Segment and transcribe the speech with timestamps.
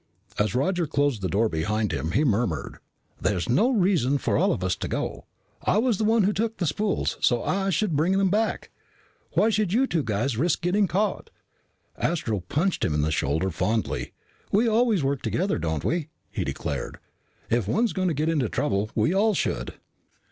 [0.39, 2.79] As Roger closed the door behind him, he murmured,
[3.21, 5.27] "There's no reason for all of us to go.
[5.61, 8.71] I was the one who took the spools, so I should bring them back.
[9.33, 11.29] Why should you two guys risk getting caught?"
[11.99, 14.13] Astro punched him in the shoulder fondly.
[14.51, 16.97] "We always work together, don't we?" he declared.
[17.51, 19.75] "If one's gonna get into trouble, we all should."